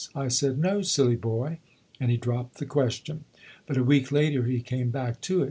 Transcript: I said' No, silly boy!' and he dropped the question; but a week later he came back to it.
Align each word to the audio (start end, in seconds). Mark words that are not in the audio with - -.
I 0.15 0.29
said' 0.29 0.57
No, 0.57 0.81
silly 0.81 1.15
boy!' 1.15 1.59
and 1.99 2.09
he 2.09 2.17
dropped 2.17 2.57
the 2.57 2.65
question; 2.65 3.25
but 3.67 3.77
a 3.77 3.83
week 3.83 4.11
later 4.11 4.45
he 4.45 4.59
came 4.59 4.89
back 4.89 5.21
to 5.21 5.37
it. 5.39 5.39